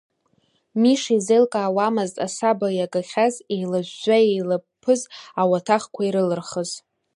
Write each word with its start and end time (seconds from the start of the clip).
Миша 0.81 1.13
изеилкаауамызт 1.17 2.15
асаба 2.25 2.67
иагахьаз, 2.73 3.35
еилажәжәа-еилаԥԥыз 3.53 5.01
ауаҭахқәа 5.41 6.01
ирылырхыз. 6.05 6.71